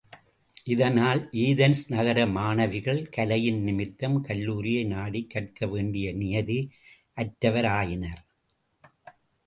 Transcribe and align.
இதனால், 0.65 1.19
ஏதென்ஸ் 1.41 1.83
நகர 1.87 2.25
மாணவிகள் 2.27 3.09
கலையின் 3.09 3.61
நிமித்தம் 3.63 4.17
கல்லூரியை 4.21 4.83
நாடிக் 4.85 5.29
கற்க 5.29 5.67
வேண்டிய 5.67 6.13
நியதி 6.13 6.59
அற்றவர் 7.17 7.69
ஆயினர். 7.79 8.21